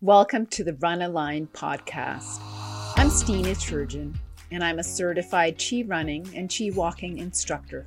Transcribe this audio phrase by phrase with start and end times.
[0.00, 2.40] Welcome to the Run Aligned podcast.
[2.96, 4.14] I'm Stine Turgeon,
[4.50, 7.86] and I'm a certified Chi running and Chi walking instructor.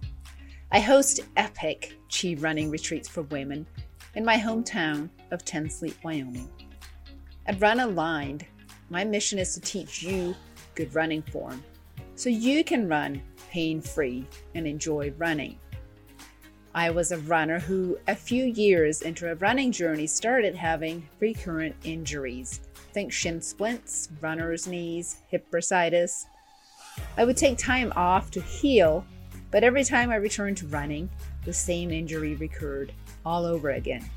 [0.71, 3.67] I host epic Chi running retreats for women
[4.15, 6.49] in my hometown of Tensleep, Wyoming.
[7.45, 8.45] At Run Aligned,
[8.89, 10.33] my mission is to teach you
[10.75, 11.63] good running form
[12.15, 13.21] so you can run
[13.51, 15.59] pain free and enjoy running.
[16.77, 21.75] I was a runner who, a few years into a running journey, started having recurrent
[21.83, 22.61] injuries.
[22.93, 26.25] Think shin splints, runner's knees, hip bursitis.
[27.17, 29.03] I would take time off to heal,
[29.49, 31.09] but every time I returned to running,
[31.45, 32.93] the same injury recurred
[33.25, 34.07] all over again.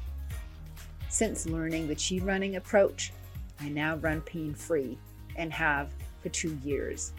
[1.09, 3.11] Since learning the Chi running approach,
[3.59, 4.99] I now run pain free
[5.37, 7.15] and have for two years.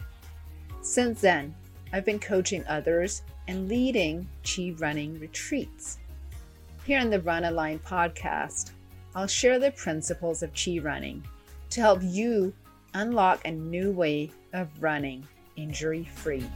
[0.82, 1.52] Since then,
[1.92, 5.98] I've been coaching others and leading Chi running retreats.
[6.84, 8.70] Here on the Run Aligned podcast,
[9.14, 11.24] I'll share the principles of Chi running
[11.70, 12.52] to help you
[12.94, 15.26] unlock a new way of running
[15.56, 16.46] injury free.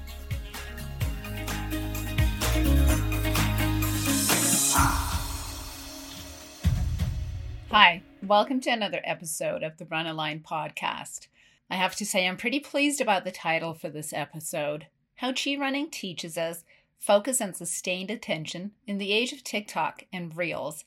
[7.71, 11.27] Hi, welcome to another episode of the Run Aligned podcast.
[11.69, 15.56] I have to say, I'm pretty pleased about the title for this episode How Chi
[15.56, 16.65] Running Teaches Us
[16.98, 20.84] focus and sustained attention in the age of TikTok and Reels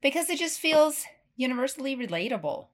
[0.00, 1.04] because it just feels
[1.36, 2.66] universally relatable.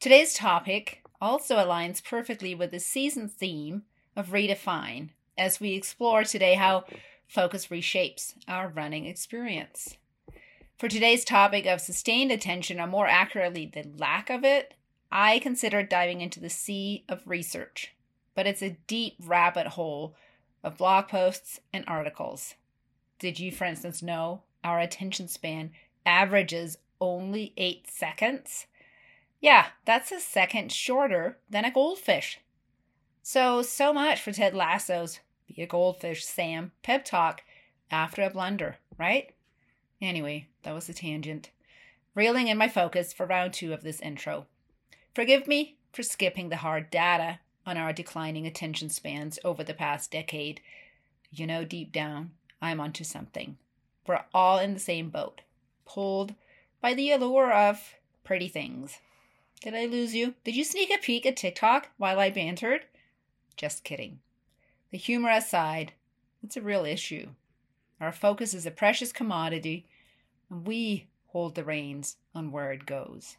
[0.00, 3.82] Today's topic also aligns perfectly with the season theme
[4.14, 6.84] of Redefine as we explore today how
[7.26, 9.96] focus reshapes our running experience.
[10.78, 14.74] For today's topic of sustained attention, or more accurately, the lack of it,
[15.10, 17.94] I considered diving into the sea of research.
[18.34, 20.14] But it's a deep rabbit hole
[20.66, 22.56] of blog posts and articles.
[23.20, 25.70] Did you, for instance, know our attention span
[26.04, 28.66] averages only eight seconds?
[29.40, 32.40] Yeah, that's a second shorter than a goldfish.
[33.22, 37.42] So, so much for Ted Lasso's Be a Goldfish, Sam pep talk
[37.88, 39.34] after a blunder, right?
[40.02, 41.50] Anyway, that was a tangent.
[42.16, 44.46] Reeling in my focus for round two of this intro.
[45.14, 50.10] Forgive me for skipping the hard data on our declining attention spans over the past
[50.10, 50.60] decade,
[51.30, 52.30] you know deep down
[52.62, 53.58] I'm onto something.
[54.06, 55.42] We're all in the same boat,
[55.84, 56.34] pulled
[56.80, 57.94] by the allure of
[58.24, 58.98] pretty things.
[59.60, 60.34] Did I lose you?
[60.44, 62.82] Did you sneak a peek at TikTok while I bantered?
[63.56, 64.20] Just kidding.
[64.90, 65.92] The humor aside,
[66.42, 67.30] it's a real issue.
[68.00, 69.86] Our focus is a precious commodity,
[70.50, 73.36] and we hold the reins on where it goes.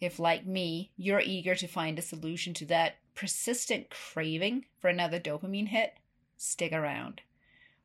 [0.00, 5.20] If, like me, you're eager to find a solution to that persistent craving for another
[5.20, 5.94] dopamine hit,
[6.36, 7.20] stick around.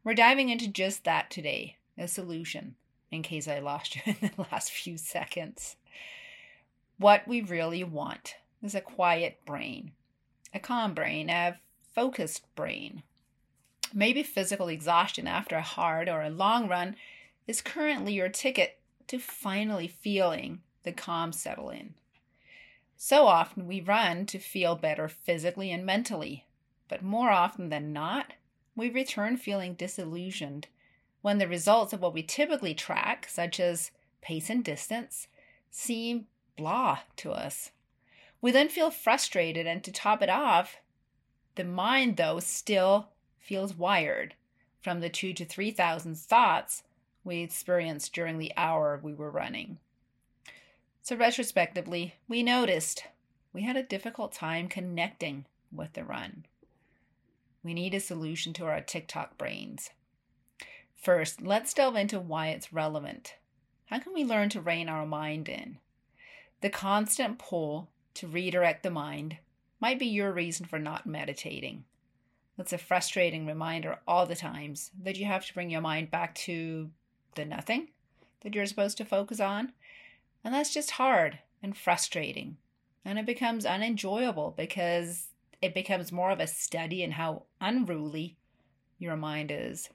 [0.04, 2.76] We're diving into just that today a solution,
[3.12, 5.76] in case I lost you in the last few seconds.
[6.98, 9.92] What we really want is a quiet brain,
[10.54, 11.59] a calm brain, a
[11.94, 13.04] focused brain.
[13.94, 16.96] Maybe physical exhaustion after a hard or a long run
[17.48, 21.94] is currently your ticket to finally feeling the calm settle in.
[23.00, 26.47] So often we run to feel better physically and mentally,
[26.88, 28.34] but more often than not,
[28.75, 30.68] we return feeling disillusioned
[31.22, 33.91] when the results of what we typically track, such as
[34.22, 35.28] pace and distance,
[35.69, 36.25] seem
[36.56, 37.72] blah to us.
[38.41, 40.78] We then feel frustrated, and to top it off,
[41.53, 43.09] the mind, though, still
[43.40, 44.34] feels wired
[44.81, 46.84] from the two to 3,000 thoughts
[47.24, 49.78] we experienced during the hour we were running.
[51.07, 53.06] So, retrospectively, we noticed
[53.53, 56.44] we had a difficult time connecting with the run.
[57.63, 59.91] We need a solution to our TikTok brains.
[60.97, 63.35] First, let's delve into why it's relevant.
[63.85, 65.78] How can we learn to rein our mind in?
[66.59, 69.38] The constant pull to redirect the mind
[69.79, 71.85] might be your reason for not meditating.
[72.57, 76.35] That's a frustrating reminder all the times that you have to bring your mind back
[76.35, 76.90] to
[77.35, 77.91] the nothing
[78.41, 79.72] that you're supposed to focus on
[80.47, 82.55] and that's just hard and frustrating.
[83.03, 85.28] And it becomes unenjoyable because
[85.61, 88.38] it becomes more of a study in how unruly
[88.97, 89.90] your mind is.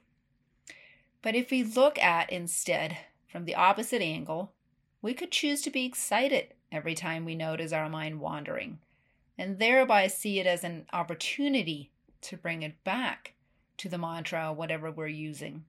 [1.23, 2.95] But if we look at instead
[3.27, 4.53] from the opposite angle,
[5.01, 8.77] we could choose to be excited every time we notice our mind wandering,
[9.39, 11.89] and thereby see it as an opportunity
[12.21, 13.33] to bring it back
[13.77, 15.65] to the mantra whatever we're using.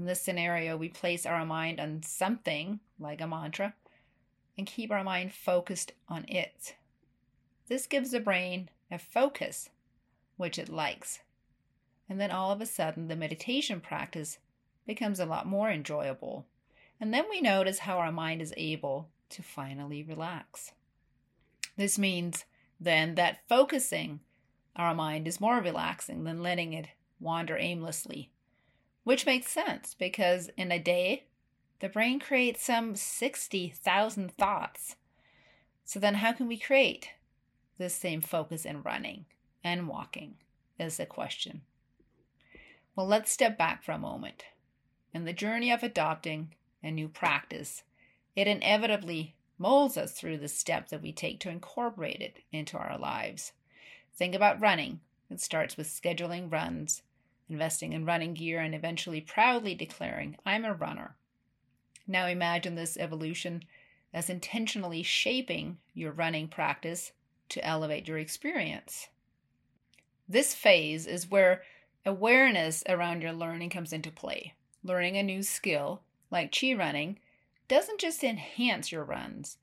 [0.00, 3.74] In this scenario, we place our mind on something like a mantra
[4.56, 6.74] and keep our mind focused on it.
[7.68, 9.68] This gives the brain a focus,
[10.38, 11.18] which it likes.
[12.08, 14.38] And then all of a sudden, the meditation practice
[14.86, 16.46] becomes a lot more enjoyable.
[16.98, 20.72] And then we notice how our mind is able to finally relax.
[21.76, 22.46] This means
[22.80, 24.20] then that focusing
[24.76, 26.88] our mind is more relaxing than letting it
[27.20, 28.30] wander aimlessly,
[29.04, 31.24] which makes sense because in a day,
[31.80, 34.96] the brain creates some 60,000 thoughts.
[35.84, 37.10] So then, how can we create
[37.78, 39.24] this same focus in running
[39.64, 40.34] and walking?
[40.78, 41.62] Is the question.
[42.96, 44.44] Well, let's step back for a moment.
[45.12, 47.82] In the journey of adopting a new practice,
[48.36, 52.98] it inevitably molds us through the steps that we take to incorporate it into our
[52.98, 53.52] lives.
[54.14, 55.00] Think about running.
[55.30, 57.02] It starts with scheduling runs,
[57.50, 61.16] investing in running gear, and eventually proudly declaring, I'm a runner.
[62.06, 63.64] Now imagine this evolution
[64.12, 67.12] as intentionally shaping your running practice
[67.50, 69.08] to elevate your experience.
[70.28, 71.62] This phase is where
[72.06, 74.54] awareness around your learning comes into play.
[74.82, 77.18] Learning a new skill, like chi running,
[77.68, 79.58] doesn't just enhance your runs,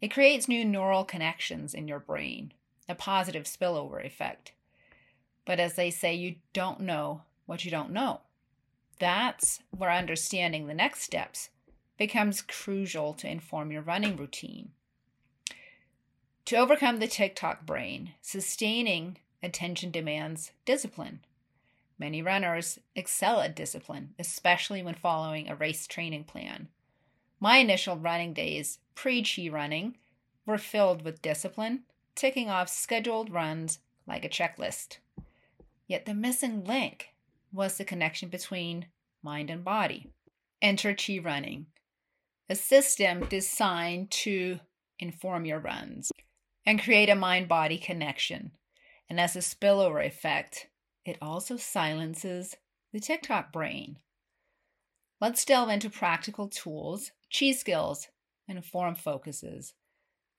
[0.00, 2.52] it creates new neural connections in your brain,
[2.88, 4.52] a positive spillover effect.
[5.44, 8.20] But as they say, you don't know what you don't know.
[8.98, 11.50] That's where understanding the next steps
[11.98, 14.70] becomes crucial to inform your running routine.
[16.46, 21.20] To overcome the TikTok brain, sustaining attention demands discipline.
[21.98, 26.68] Many runners excel at discipline, especially when following a race training plan.
[27.40, 29.96] My initial running days, pre chi running,
[30.44, 34.98] were filled with discipline, ticking off scheduled runs like a checklist.
[35.86, 37.08] Yet the missing link
[37.52, 38.86] was the connection between
[39.22, 40.10] mind and body.
[40.62, 41.66] Enter Chi Running,
[42.48, 44.60] a system designed to
[44.98, 46.10] inform your runs
[46.64, 48.52] and create a mind body connection.
[49.10, 50.68] And as a spillover effect,
[51.04, 52.56] it also silences
[52.92, 53.98] the TikTok brain.
[55.20, 58.08] Let's delve into practical tools, chi skills,
[58.48, 59.74] and form focuses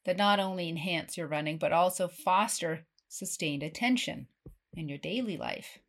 [0.05, 4.27] that not only enhance your running but also foster sustained attention
[4.75, 5.79] in your daily life.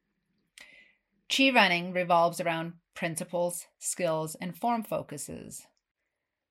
[1.28, 5.66] Chi running revolves around principles, skills, and form focuses.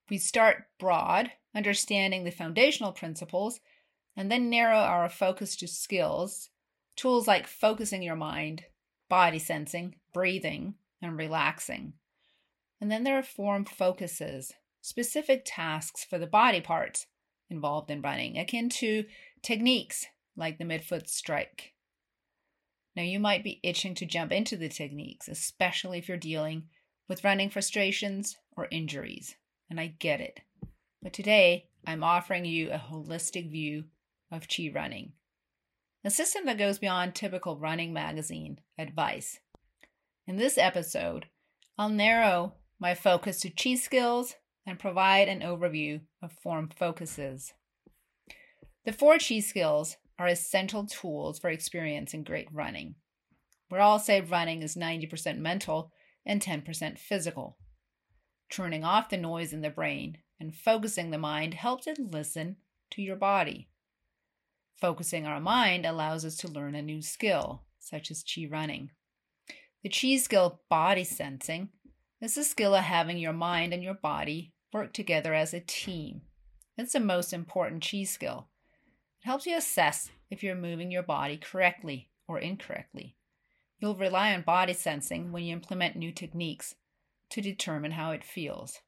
[0.09, 3.59] We start broad, understanding the foundational principles,
[4.15, 6.49] and then narrow our focus to skills,
[6.95, 8.65] tools like focusing your mind,
[9.09, 11.93] body sensing, breathing, and relaxing.
[12.79, 17.07] And then there are form focuses, specific tasks for the body parts
[17.49, 19.05] involved in running, akin to
[19.41, 20.05] techniques
[20.35, 21.74] like the midfoot strike.
[22.95, 26.63] Now, you might be itching to jump into the techniques, especially if you're dealing
[27.09, 29.35] with running frustrations or injuries,
[29.69, 30.39] and I get it.
[31.01, 33.85] But today, I'm offering you a holistic view
[34.31, 35.11] of Chi running,
[36.03, 39.39] a system that goes beyond typical running magazine advice.
[40.25, 41.27] In this episode,
[41.77, 47.53] I'll narrow my focus to Chi skills and provide an overview of form focuses.
[48.85, 52.95] The four chi skills are essential tools for experiencing great running.
[53.69, 55.91] We all say running is 90% mental
[56.25, 57.57] and 10% physical.
[58.49, 62.57] Turning off the noise in the brain and focusing the mind helps it listen
[62.91, 63.69] to your body.
[64.79, 68.91] Focusing our mind allows us to learn a new skill, such as chi running.
[69.83, 71.69] The chi skill, body sensing,
[72.21, 76.21] is the skill of having your mind and your body work together as a team.
[76.77, 78.49] It's the most important chi skill.
[79.23, 83.15] It helps you assess if you're moving your body correctly or incorrectly.
[83.79, 86.75] You'll rely on body sensing when you implement new techniques
[87.29, 88.79] to determine how it feels.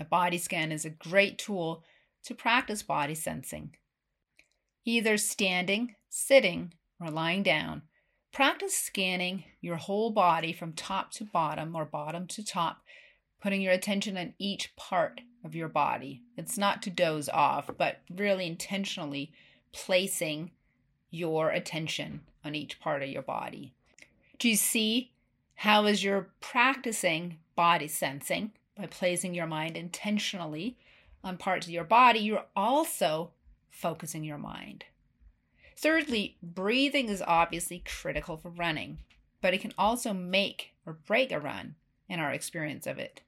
[0.00, 1.84] A body scan is a great tool
[2.24, 3.76] to practice body sensing.
[4.84, 7.82] Either standing, sitting, or lying down,
[8.32, 12.82] practice scanning your whole body from top to bottom or bottom to top
[13.44, 16.22] putting your attention on each part of your body.
[16.36, 19.32] It's not to doze off, but really intentionally
[19.74, 20.52] placing
[21.10, 23.74] your attention on each part of your body.
[24.38, 25.12] Do you see
[25.56, 30.76] how, as you're practicing body sensing by placing your mind intentionally
[31.22, 33.32] on parts of your body, you're also
[33.70, 34.84] focusing your mind?
[35.76, 38.98] Thirdly, breathing is obviously critical for running,
[39.40, 41.74] but it can also make or break a run
[42.08, 43.22] in our experience of it.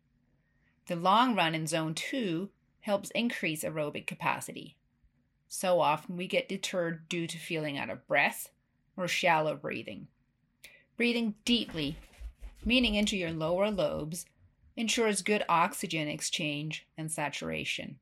[0.87, 2.51] The long run in zone two
[2.81, 4.77] helps increase aerobic capacity.
[5.49, 8.51] So often we get deterred due to feeling out of breath
[8.97, 10.09] or shallow breathing.
[10.97, 11.97] Breathing deeply,
[12.65, 14.27] meaning into your lower lobes,
[14.77, 17.99] ensures good oxygen exchange and saturation.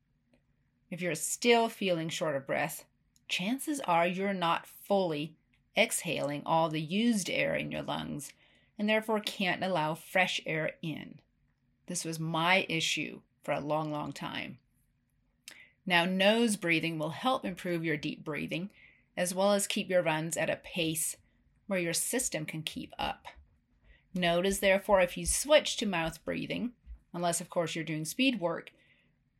[0.91, 2.85] If you're still feeling short of breath,
[3.29, 5.35] chances are you're not fully
[5.77, 8.33] exhaling all the used air in your lungs
[8.79, 11.21] and therefore can't allow fresh air in.
[11.87, 14.59] This was my issue for a long, long time.
[15.87, 18.71] Now, nose breathing will help improve your deep breathing,
[19.17, 21.17] as well as keep your runs at a pace
[21.67, 23.27] where your system can keep up.
[24.15, 26.73] Notice, therefore, if you switch to mouth breathing,
[27.13, 28.71] unless, of course, you're doing speed work,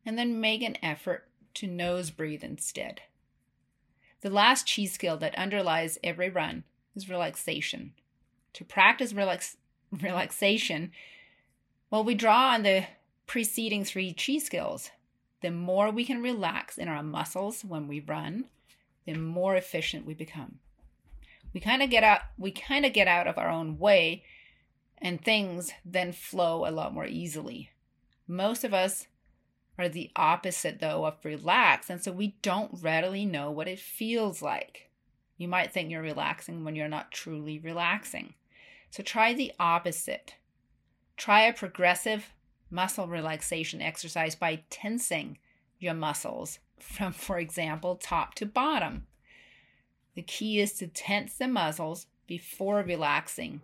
[0.05, 3.01] and then make an effort to nose breathe instead.
[4.21, 6.63] The last chi skill that underlies every run
[6.95, 7.93] is relaxation.
[8.53, 9.57] To practice relax-
[9.91, 10.91] relaxation,
[11.89, 12.85] well, we draw on the
[13.27, 14.91] preceding three chi skills.
[15.41, 18.45] The more we can relax in our muscles when we run,
[19.05, 20.59] the more efficient we become.
[21.53, 24.23] We kind of get out we kind of get out of our own way
[24.97, 27.71] and things then flow a lot more easily.
[28.27, 29.07] Most of us
[29.77, 34.41] are the opposite, though, of relax, and so we don't readily know what it feels
[34.41, 34.89] like.
[35.37, 38.35] You might think you're relaxing when you're not truly relaxing.
[38.89, 40.35] So try the opposite.
[41.17, 42.31] Try a progressive
[42.69, 45.37] muscle relaxation exercise by tensing
[45.79, 49.07] your muscles from, for example, top to bottom.
[50.15, 53.61] The key is to tense the muscles before relaxing,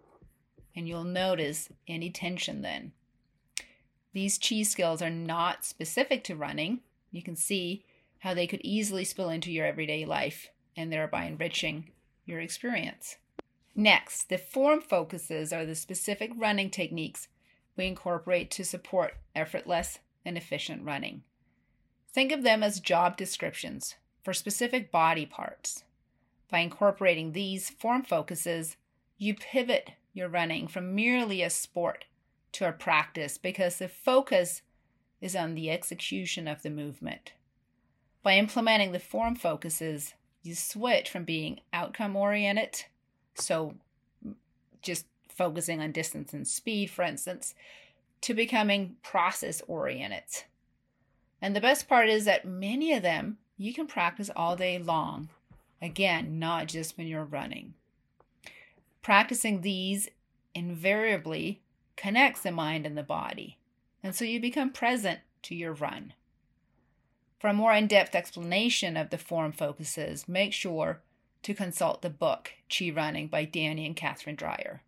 [0.75, 2.91] and you'll notice any tension then.
[4.13, 6.81] These chi skills are not specific to running.
[7.12, 7.86] You can see
[8.20, 11.89] how they could easily spill into your everyday life and thereby enriching
[12.25, 13.17] your experience.
[13.75, 17.29] Next, the form focuses are the specific running techniques
[17.75, 21.24] we incorporate to support effortless and efficient running.
[22.13, 25.84] Think of them as job descriptions for specific body parts.
[26.50, 28.75] By incorporating these form focuses,
[29.18, 32.06] you pivot your running from merely a sport
[32.54, 34.62] to a practice because the focus
[35.22, 37.32] is on the execution of the movement.
[38.24, 40.13] By implementing the form focuses,
[40.44, 42.84] you switch from being outcome oriented,
[43.36, 43.75] so
[44.82, 47.55] just focusing on distance and speed, for instance,
[48.21, 50.43] to becoming process oriented.
[51.41, 55.29] And the best part is that many of them you can practice all day long.
[55.81, 57.73] Again, not just when you're running.
[59.01, 60.09] Practicing these
[60.53, 61.61] invariably
[61.95, 63.57] connects the mind and the body,
[64.03, 66.13] and so you become present to your run.
[67.39, 71.01] For a more in depth explanation of the form focuses, make sure
[71.41, 74.83] to consult the book Chi Running by Danny and Katherine Dreyer.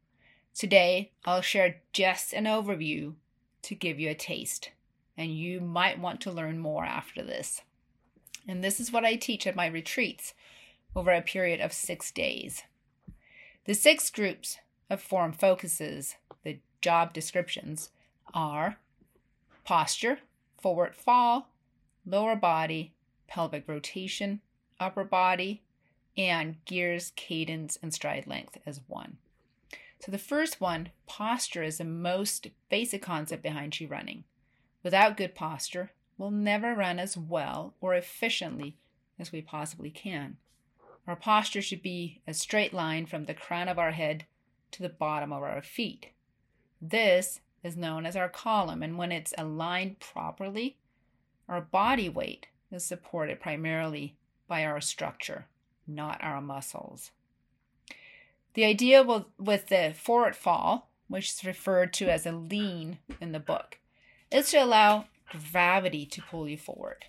[0.55, 3.15] Today, I'll share just an overview
[3.63, 4.69] to give you a taste,
[5.17, 7.61] and you might want to learn more after this.
[8.47, 10.33] And this is what I teach at my retreats
[10.95, 12.63] over a period of six days.
[13.65, 14.57] The six groups
[14.89, 17.89] of form focuses the job descriptions
[18.33, 18.77] are
[19.63, 20.19] posture,
[20.61, 21.49] forward fall,
[22.05, 22.93] lower body,
[23.27, 24.41] pelvic rotation,
[24.79, 25.63] upper body,
[26.15, 29.17] and gears, cadence, and stride length as one.
[30.03, 34.25] So the first one, posture, is the most basic concept behind Chi running.
[34.83, 38.75] Without good posture, we'll never run as well or efficiently
[39.17, 40.35] as we possibly can.
[41.07, 44.25] Our posture should be a straight line from the crown of our head
[44.71, 46.07] to the bottom of our feet.
[46.81, 50.75] This is known as our column, and when it's aligned properly,
[51.47, 54.17] our body weight is supported primarily
[54.49, 55.47] by our structure,
[55.87, 57.11] not our muscles.
[58.53, 63.39] The idea with the forward fall, which is referred to as a lean in the
[63.39, 63.79] book,
[64.31, 65.05] is to allow
[65.51, 67.05] gravity to pull you forward.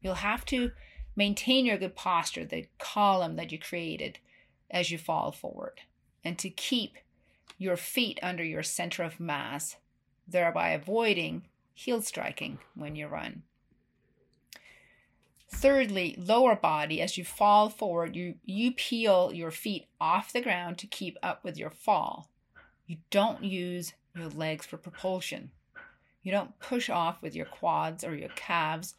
[0.00, 0.70] You'll have to
[1.14, 4.18] maintain your good posture, the column that you created
[4.70, 5.80] as you fall forward,
[6.24, 6.96] and to keep
[7.58, 9.76] your feet under your center of mass,
[10.26, 11.42] thereby avoiding
[11.74, 13.42] heel striking when you run.
[15.50, 20.78] Thirdly, lower body, as you fall forward, you, you peel your feet off the ground
[20.78, 22.30] to keep up with your fall.
[22.86, 25.50] You don't use your legs for propulsion.
[26.22, 28.94] You don't push off with your quads or your calves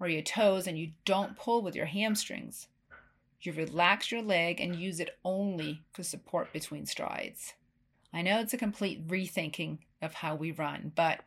[0.00, 2.68] or your toes, and you don't pull with your hamstrings.
[3.40, 7.54] You relax your leg and use it only for support between strides.
[8.12, 11.20] I know it's a complete rethinking of how we run, but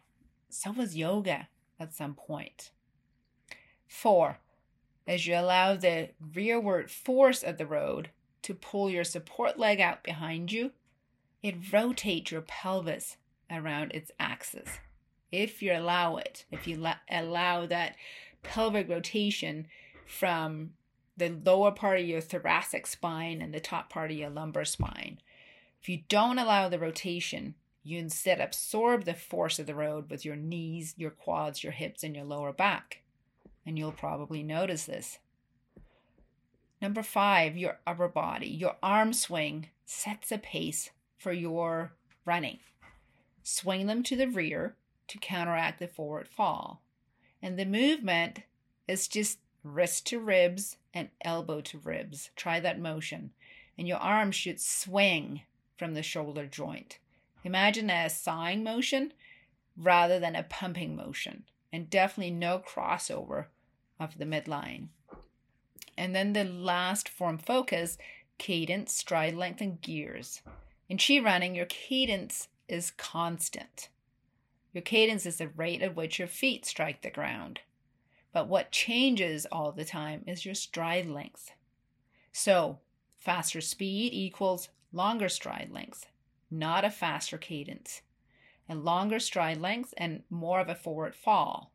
[0.50, 1.48] so was yoga
[1.80, 2.72] at some point.
[3.88, 4.40] Four,
[5.08, 8.10] as you allow the rearward force of the road
[8.42, 10.72] to pull your support leg out behind you,
[11.42, 13.18] it rotates your pelvis
[13.52, 14.80] around its axis.
[15.32, 17.96] If you allow it, if you allow that
[18.44, 19.68] pelvic rotation
[20.06, 20.72] from
[21.18, 25.20] the lower part of your thoracic spine and the top part of your lumbar spine,
[25.82, 30.26] if you don't allow the rotation, you instead absorb the force of the road with
[30.26, 33.02] your knees, your quads, your hips, and your lower back.
[33.66, 35.20] And you'll probably notice this.
[36.82, 38.48] Number five, your upper body.
[38.48, 41.94] Your arm swing sets a pace for your
[42.26, 42.60] running.
[43.44, 44.76] Swing them to the rear
[45.08, 46.84] to counteract the forward fall.
[47.42, 48.42] And the movement
[48.88, 52.30] is just wrist to ribs and elbow to ribs.
[52.36, 53.32] Try that motion.
[53.78, 55.42] And your arm should swing
[55.78, 57.00] from the shoulder joint.
[57.44, 59.14] Imagine a sawing motion
[59.78, 61.44] rather than a pumping motion.
[61.74, 63.48] And definitely no crossover
[64.00, 64.88] of the midline.
[65.98, 67.98] And then the last form focus
[68.38, 70.42] cadence, stride length, and gears.
[70.90, 73.90] In chi running, your cadence is constant.
[74.74, 77.62] Your cadence is the rate at which your feet strike the ground.
[78.34, 81.52] But what changes all the time is your stride length.
[82.34, 82.80] So,
[83.16, 86.08] faster speed equals longer stride length,
[86.52, 88.02] not a faster cadence.
[88.68, 91.72] And longer stride length and more of a forward fall.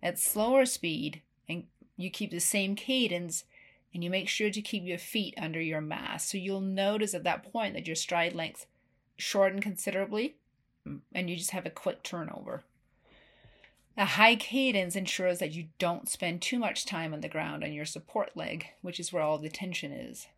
[0.00, 1.64] At slower speed, and
[1.96, 3.44] you keep the same cadence,
[3.94, 6.30] and you make sure to keep your feet under your mass.
[6.30, 8.66] So you'll notice at that point that your stride length
[9.16, 10.36] shortened considerably
[10.86, 12.62] mm, and you just have a quick turnover.
[13.96, 17.74] A high cadence ensures that you don't spend too much time on the ground on
[17.74, 20.28] your support leg, which is where all the tension is.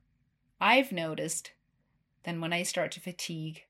[0.60, 1.52] I've noticed
[2.24, 3.62] that when I start to fatigue,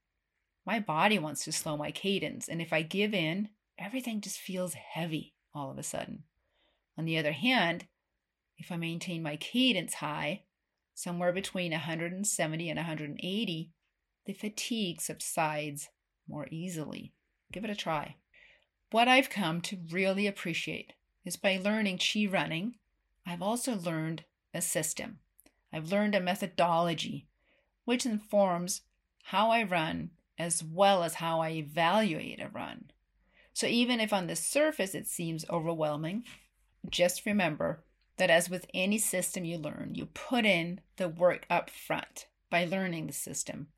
[0.64, 4.72] my body wants to slow my cadence, and if I give in, everything just feels
[4.72, 6.22] heavy all of a sudden.
[6.96, 7.86] On the other hand,
[8.56, 10.42] if I maintain my cadence high,
[10.94, 13.70] somewhere between 170 and 180,
[14.26, 15.88] the fatigue subsides
[16.28, 17.12] more easily.
[17.52, 18.16] Give it a try.
[18.90, 20.92] What I've come to really appreciate
[21.24, 22.76] is by learning chi running,
[23.26, 25.18] I've also learned a system.
[25.72, 27.26] I've learned a methodology
[27.84, 28.82] which informs
[29.24, 32.90] how I run as well as how I evaluate a run.
[33.52, 36.24] So even if on the surface it seems overwhelming,
[36.90, 37.84] just remember
[38.16, 42.64] that as with any system you learn, you put in the work up front by
[42.64, 43.68] learning the system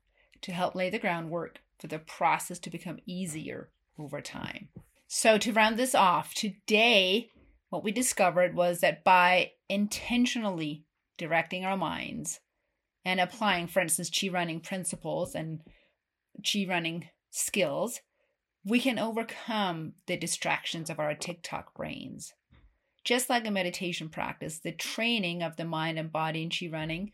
[0.41, 4.69] to help lay the groundwork for the process to become easier over time.
[5.07, 7.31] So, to round this off, today,
[7.69, 10.83] what we discovered was that by intentionally
[11.17, 12.39] directing our minds
[13.05, 15.61] and applying, for instance, chi running principles and
[16.45, 18.01] chi running skills,
[18.65, 22.33] we can overcome the distractions of our TikTok brains.
[23.07, 27.13] Just like a meditation practice, the training of the mind and body in Chi running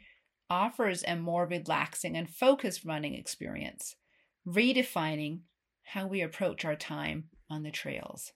[0.49, 3.95] offers a more relaxing and focused running experience,
[4.43, 5.41] redefining
[5.83, 8.31] how we approach our time on the trails.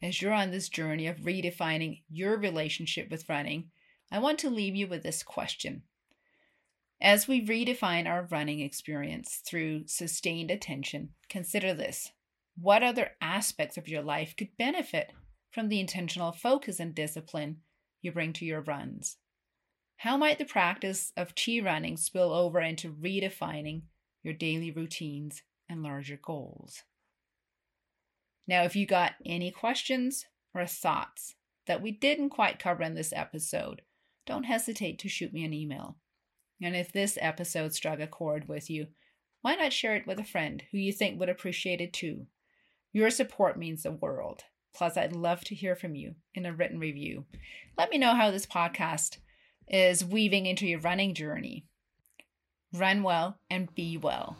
[0.00, 3.72] As you're on this journey of redefining your relationship with running,
[4.12, 5.82] I want to leave you with this question.
[7.02, 12.12] As we redefine our running experience through sustained attention, consider this.
[12.56, 15.10] What other aspects of your life could benefit
[15.54, 17.58] from the intentional focus and discipline
[18.02, 19.18] you bring to your runs?
[19.98, 23.82] How might the practice of chi running spill over into redefining
[24.24, 26.82] your daily routines and larger goals?
[28.48, 31.36] Now, if you got any questions or thoughts
[31.66, 33.82] that we didn't quite cover in this episode,
[34.26, 35.96] don't hesitate to shoot me an email.
[36.60, 38.88] And if this episode struck a chord with you,
[39.40, 42.26] why not share it with a friend who you think would appreciate it too?
[42.92, 44.42] Your support means the world.
[44.74, 47.26] Plus, I'd love to hear from you in a written review.
[47.78, 49.18] Let me know how this podcast
[49.68, 51.64] is weaving into your running journey.
[52.72, 54.36] Run well and be well.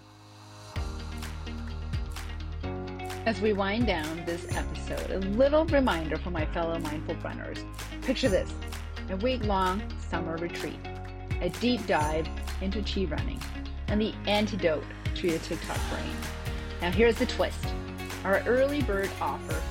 [3.27, 7.65] As we wind down this episode, a little reminder for my fellow mindful runners.
[8.03, 8.53] Picture this
[9.11, 10.79] a week long summer retreat,
[11.41, 12.29] a deep dive
[12.61, 13.41] into chi running,
[13.87, 16.17] and the antidote to your TikTok brain.
[16.83, 17.65] Now, here's the twist
[18.25, 19.63] our early bird offer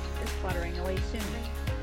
[0.44, 1.22] is fluttering away soon,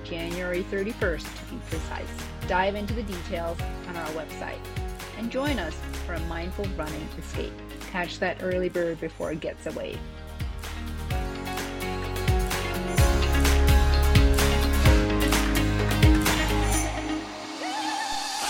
[0.05, 2.09] January 31st to be precise.
[2.49, 4.59] Dive into the details on our website
[5.19, 5.75] and join us
[6.07, 7.53] for a mindful running escape.
[7.91, 9.99] Catch that early bird before it gets away.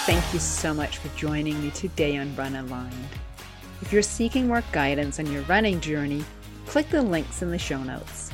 [0.06, 2.94] Thank you so much for joining me today on Run Aligned.
[3.80, 6.24] If you're seeking more guidance on your running journey,
[6.66, 8.30] click the links in the show notes.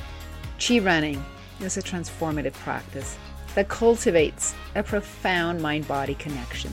[0.58, 1.22] Chi running
[1.60, 3.16] is a transformative practice
[3.54, 6.72] that cultivates a profound mind body connection,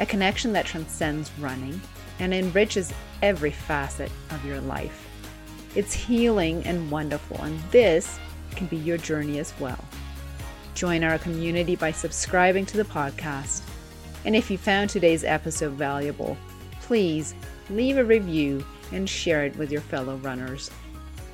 [0.00, 1.80] a connection that transcends running
[2.18, 5.08] and enriches every facet of your life.
[5.74, 8.18] It's healing and wonderful, and this
[8.52, 9.82] can be your journey as well.
[10.74, 13.62] Join our community by subscribing to the podcast.
[14.24, 16.36] And if you found today's episode valuable,
[16.80, 17.34] please
[17.70, 20.70] leave a review and share it with your fellow runners.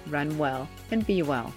[0.06, 1.52] Run well and be well.